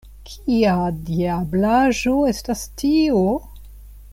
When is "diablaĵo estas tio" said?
1.09-3.23